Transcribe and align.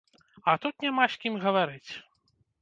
А 0.45 0.53
тут 0.63 0.75
няма 0.85 1.05
з 1.17 1.19
кім 1.27 1.37
гаварыць! 1.45 1.91